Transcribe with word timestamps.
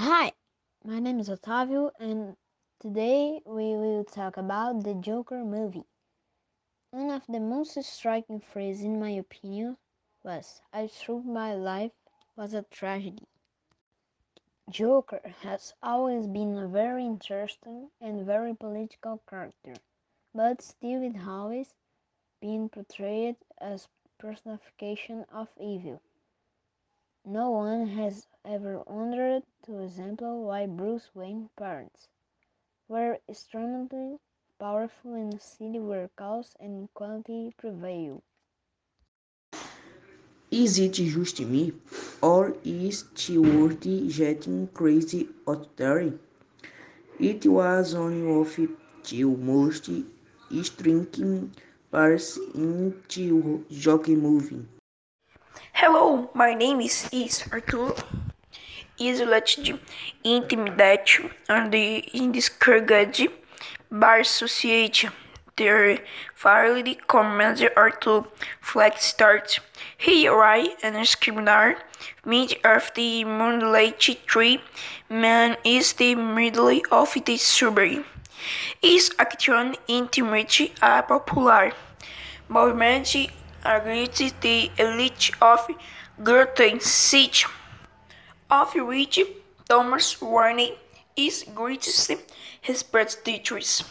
Hi, 0.00 0.30
my 0.84 1.00
name 1.00 1.18
is 1.18 1.28
Otávio, 1.28 1.90
and 1.98 2.36
today 2.78 3.42
we 3.44 3.74
will 3.74 4.04
talk 4.04 4.36
about 4.36 4.84
the 4.84 4.94
Joker 4.94 5.42
movie. 5.44 5.88
One 6.92 7.10
of 7.10 7.26
the 7.26 7.40
most 7.40 7.82
striking 7.82 8.38
phrases, 8.38 8.84
in 8.84 9.00
my 9.00 9.10
opinion, 9.10 9.76
was 10.22 10.62
I 10.72 10.86
thought 10.86 11.24
my 11.24 11.52
life 11.52 11.90
was 12.36 12.54
a 12.54 12.62
tragedy. 12.62 13.26
Joker 14.70 15.34
has 15.40 15.74
always 15.82 16.28
been 16.28 16.56
a 16.56 16.68
very 16.68 17.04
interesting 17.04 17.90
and 18.00 18.24
very 18.24 18.54
political 18.54 19.20
character, 19.28 19.74
but 20.32 20.62
still 20.62 21.02
it 21.02 21.26
always 21.26 21.74
been 22.40 22.68
portrayed 22.68 23.34
as 23.60 23.88
personification 24.16 25.24
of 25.32 25.48
evil. 25.60 26.00
No 27.24 27.50
one 27.50 27.88
has 27.88 28.28
ever 28.48 28.82
wondered, 28.86 29.42
to 29.66 29.78
example, 29.80 30.44
why 30.44 30.66
Bruce 30.66 31.10
Wayne's 31.14 31.50
parents 31.58 32.08
were 32.88 33.18
extremely 33.28 34.16
powerful 34.58 35.14
in 35.14 35.34
a 35.34 35.38
city 35.38 35.78
where 35.78 36.08
chaos 36.16 36.54
and 36.58 36.78
inequality 36.78 37.52
prevail. 37.58 38.22
Is 40.50 40.78
it 40.78 40.94
just 40.94 41.40
me, 41.40 41.74
or 42.22 42.56
is 42.64 43.04
the 43.26 43.36
world 43.36 43.82
getting 43.82 44.68
crazy 44.68 45.28
out 45.46 45.76
there? 45.76 46.14
It 47.20 47.44
was 47.46 47.94
one 47.94 48.26
of 48.30 48.56
the 48.56 49.24
most 49.24 49.90
striking 50.62 51.52
parts 51.90 52.38
in 52.54 52.94
the 53.08 53.60
Joker 53.70 54.12
movie. 54.12 54.64
Hello, 55.74 56.30
my 56.34 56.54
name 56.54 56.80
is 56.80 57.08
is 57.12 57.44
Arthur. 57.52 57.94
Isolated, 59.00 59.78
intimidated, 60.24 61.30
and 61.48 61.72
discouraged 62.32 63.28
by 63.90 64.22
society. 64.22 65.08
Their 65.56 65.98
fairly 66.34 66.98
commander 67.08 67.70
Arthur 67.76 68.22
Flex 68.60 69.04
starts. 69.04 69.58
He 69.96 70.28
arrives 70.28 70.76
and 70.84 71.06
screaming 71.06 71.76
mid 72.24 72.54
of 72.64 72.92
the 72.94 73.24
moonlight 73.24 73.98
tree. 74.26 74.60
Man 75.10 75.56
is 75.64 75.94
the 75.94 76.14
middle 76.14 76.80
of 76.92 77.12
the 77.26 77.36
suburb. 77.36 78.04
Is 78.82 79.10
action 79.18 79.74
intimate 79.88 80.60
a 80.80 81.02
popular 81.02 81.72
movement 82.48 83.16
against 83.64 84.40
the 84.40 84.70
elite 84.78 85.30
of 85.42 85.68
Gotham 86.22 86.78
City, 86.78 87.46
of 88.50 88.74
which 88.74 89.20
Thomas 89.68 90.20
Wayne 90.22 90.72
is 91.16 91.44
greatest 91.54 92.10
representative. 92.68 93.82